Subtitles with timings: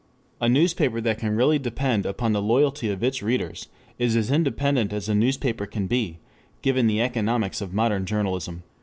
[0.39, 3.67] A newspaper that can really depend upon the loyalty of its readers
[3.99, 6.17] is as independent as a newspaper can be,
[6.63, 8.63] given the economics of modern journalism.